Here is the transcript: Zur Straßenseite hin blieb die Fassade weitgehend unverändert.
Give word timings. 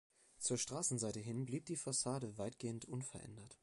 Zur 0.39 0.57
Straßenseite 0.57 1.19
hin 1.19 1.45
blieb 1.45 1.67
die 1.67 1.75
Fassade 1.75 2.39
weitgehend 2.39 2.85
unverändert. 2.85 3.59